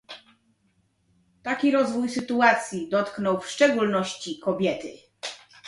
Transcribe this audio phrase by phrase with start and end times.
[1.43, 4.89] Taki rozwój sytuacji dotknął w szczególności kobiety